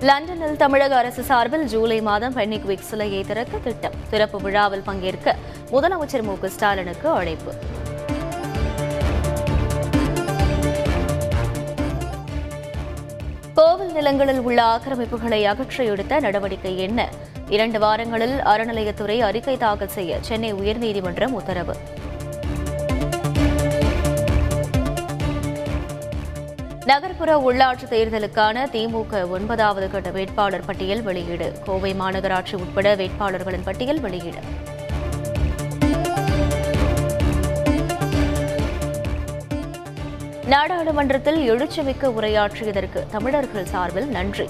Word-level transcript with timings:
லண்டனில் 0.00 0.56
தமிழக 0.56 0.96
அரசு 0.96 1.22
சார்பில் 1.22 1.64
ஜூலை 1.64 2.00
மாதம் 2.00 2.36
பென்னிக்விக் 2.36 2.80
சிலையை 2.80 3.24
திறக்க 3.24 3.58
திட்டம். 3.58 3.92
திறப்பு 4.10 4.40
விழாவில் 4.40 4.80
பங்கேற்க 4.80 5.36
முதலமைச்சர் 5.70 6.22
மு 6.22 6.36
ஸ்டாலினுக்கு 6.42 7.08
அழைப்பு. 7.08 7.54
கோவில் 13.54 13.92
நிலங்களில் 13.92 14.40
உள்ள 14.40 14.62
ஆக்கிரமிப்புகளை 14.62 15.44
அகற்ற 15.44 15.84
எடுத்த 15.84 16.20
நடவடிக்கை 16.20 16.78
என்ன? 16.78 17.08
இரண்டு 17.48 17.78
வாரங்களில் 17.78 18.38
அறநிலையத்துறை 18.38 19.18
அறிக்கை 19.18 19.56
தாக்கல் 19.56 19.88
செய்ய 19.88 20.18
சென்னை 20.20 20.54
உயர்நீதிமன்றம் 20.54 21.32
உத்தரவு. 21.32 21.76
நகர்ப்புற 26.88 27.30
உள்ளாட்சி 27.46 27.86
தேர்தலுக்கான 27.90 28.56
திமுக 28.74 29.28
ஒன்பதாவது 29.28 29.90
கட்ட 29.90 30.10
வேட்பாளர் 30.10 30.64
பட்டியல் 30.64 31.02
வெளியீடு. 31.02 31.52
கோவை 31.64 31.94
மாநகராட்சி 31.94 32.54
உட்பட 32.54 32.94
வேட்பாளர்களின் 32.96 33.64
பட்டியல் 33.64 34.00
வெளியீடு. 34.00 34.42
நாடாளுமன்றத்தில் 40.46 41.40
எழுச்சிமிக்க 41.52 42.12
உரையாற்றியதற்கு 42.18 43.02
தமிழர்கள் 43.10 43.64
சார்பில் 43.64 44.06
நன்றி. 44.06 44.48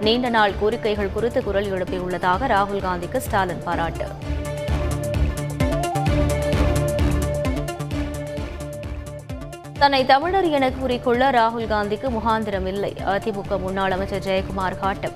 நீண்ட 0.00 0.28
நாள் 0.28 0.52
கோரிக்கைகள் 0.62 1.12
குறித்து 1.12 1.44
குரல் 1.44 1.70
எழுப்பியுள்ளதாக 1.72 2.48
ராகுல் 2.54 2.86
காந்திக்கு 2.86 3.16
ஸ்டாலின் 3.16 3.62
பாராட்டு. 3.64 4.08
தன்னை 9.84 10.04
தமிழர் 10.04 10.46
என 10.48 10.70
கூறிக்கொள்ள 10.72 11.30
ராகுல் 11.30 11.66
காந்திக்கு 11.72 12.08
முகாந்திரம் 12.10 12.66
இல்லை. 12.66 12.92
அதிமுக 13.06 13.58
முன்னாள் 13.58 13.90
அமைச்சர் 13.90 14.22
ஜெயக்குமார் 14.26 14.78
காட்டம். 14.78 15.12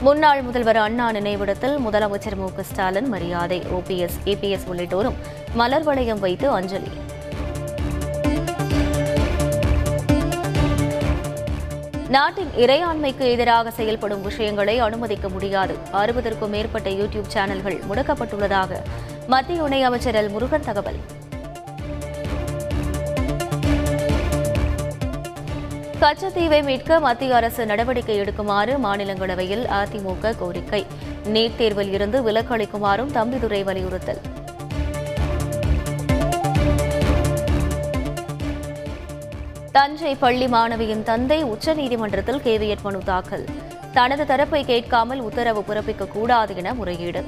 முன்னாள் 0.00 0.42
முதல்வர் 0.42 0.76
அண்ணா 0.76 1.12
நினைவிடத்தில் 1.12 1.76
முதலமைச்சர் 1.86 2.36
மு 2.36 2.48
ஸ்டாலின் 2.62 3.08
மரியாதை 3.08 3.60
ஓபிஎஸ் 3.60 4.18
ஏபிஎஸ் 4.24 4.66
உள்ளிட்டோரும் 4.70 5.18
மலர் 5.54 5.82
வளையம் 5.82 6.18
வைத்து 6.18 6.50
அஞ்சலி. 6.50 6.90
நாட்டின் 12.08 12.50
இறையாண்மைக்கு 12.56 13.18
எதிராக 13.18 13.70
செயல்படும் 13.70 14.22
விஷயங்களை 14.22 14.78
அனுமதிக்க 14.78 15.28
முடியாது. 15.28 15.74
அறுபதற்கும் 15.92 16.48
மேற்பட்ட 16.48 16.90
யூடியூப் 16.90 17.26
சேனல்கள் 17.26 17.80
முடக்கப்பட்டுள்ளதாக 17.90 18.80
மத்திய 19.26 19.62
இணையமைச்சர் 19.62 20.14
எல். 20.14 20.28
முருகன் 20.28 20.64
தகவல். 20.64 20.96
கச்சத்தீவை 26.00 26.62
மீட்க 26.62 27.00
மத்திய 27.00 27.34
அரசு 27.34 27.66
நடவடிக்கை 27.66 28.20
எடுக்குமாறு 28.20 28.78
மாநிலங்களவையில் 28.84 29.66
அதிமுக 29.66 30.34
கோரிக்கை. 30.38 30.86
நீட் 31.24 31.56
தேர்வில் 31.56 31.92
இருந்து 31.92 32.22
விலக்கு 32.22 32.56
அளிக்குமாறும் 32.56 33.12
தம்பிதுரை 33.14 33.64
வலியுறுத்தல். 33.64 34.20
தஞ்சை 39.78 40.14
பள்ளி 40.14 40.46
மாணவியின் 40.46 41.02
தந்தை 41.02 41.44
உச்சநீதிமன்றத்தில் 41.44 42.40
கேவியட் 42.46 42.82
மனு 42.82 43.00
தாக்கல். 43.04 43.44
தனது 43.92 44.26
தரப்பை 44.26 44.64
கேட்காமல் 44.64 45.20
உத்தரவு 45.20 45.60
பிறப்பிக்க 45.68 46.06
கூடாது 46.06 46.56
என 46.56 46.74
முறையீடு. 46.74 47.22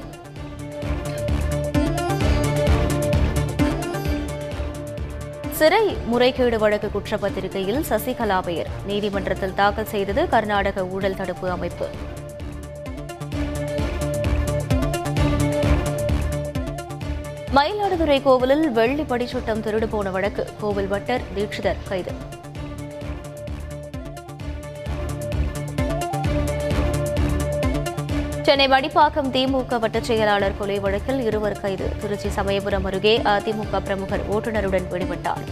சிறை 5.59 5.83
முறைகேடு 6.05 6.59
வழக்கு 6.59 6.89
குற்றப்பத்திரிகையில் 6.95 7.81
சசிகலா 7.89 8.39
பெயர். 8.43 8.71
நீதிமன்றத்தில் 8.85 9.53
தாக்கல் 9.53 9.91
செய்தது 9.93 10.29
கர்நாடக 10.29 10.85
ஊழல் 10.85 11.15
தடுப்பு 11.15 11.49
அமைப்பு. 11.49 11.87
மயிலாடுதுறை 17.55 18.15
கோவிலில் 18.21 18.69
வெள்ளி 18.71 19.03
படிச்சட்டம் 19.03 19.61
திருடு 19.63 19.87
போன 19.89 20.09
வழக்கு. 20.09 20.43
கோவில் 20.61 20.87
பட்டர் 20.87 21.23
தீட்சிதர் 21.35 21.79
கைது. 21.87 22.11
சென்னை 28.41 28.67
வடிப்பாக்கம் 28.67 29.29
திமுக 29.35 29.79
வட்டச் 29.83 30.07
செயலாளர் 30.09 30.57
கொலை 30.57 30.79
வழக்கில் 30.79 31.21
இருவர் 31.21 31.59
கைது. 31.59 31.89
திருச்சி 32.01 32.29
சமயபுரம் 32.29 32.85
அருகே 32.85 33.15
அதிமுக 33.33 33.81
பிரமுகர் 33.83 34.23
ஓட்டுநருடன் 34.35 34.87
பிடிபட்டார் 34.91 35.45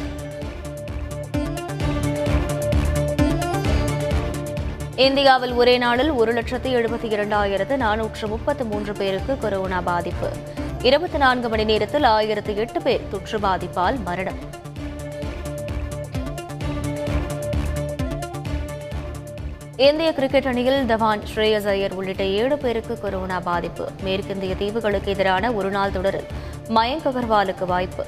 இந்தியாவில் 4.96 5.54
ஒரே 5.54 5.78
நாளில் 5.78 6.12
ஒரு 6.12 6.34
லட்சத்து 6.34 6.70
எழுபத்தி 6.80 7.10
இரண்டாயிரத்து 7.18 7.76
நானூற்று 7.86 8.28
முப்பத்து 8.28 8.66
மூன்று 8.66 8.94
பேருக்கு 8.94 9.38
கொரோனா 9.38 9.81
பாதிப்பு. 9.81 10.31
இருபத்தி 10.81 11.17
நான்கு 11.17 11.50
மணி 11.50 11.63
நேரத்தில் 11.63 12.03
ஆயிரத்து 12.03 12.56
எட்டு 12.56 12.81
பேர் 12.81 13.01
தொற்று 13.09 13.40
பாதிப்பால் 13.40 14.03
மரணம். 14.03 14.38
இந்திய 19.75 20.13
கிரிக்கெட் 20.13 20.47
அணியில் 20.47 20.85
தவான் 20.85 21.22
ஸ்ரேயஸ் 21.35 21.68
ஐயர் 21.68 21.94
உள்ளிட்ட 21.94 22.23
ஏழு 22.23 22.57
பேருக்கு 22.57 23.00
கொரோனா 23.00 23.39
பாதிப்பு. 23.39 23.89
மேற்கிந்திய 24.03 24.56
தீவுகளுக்கு 24.56 25.12
எதிரான 25.12 25.51
ஒருநாள் 25.51 25.91
தொடரில் 25.91 26.28
மயங்க் 26.69 27.07
அகர்வாலுக்கு 27.07 27.66
வாய்ப்பு. 27.66 28.06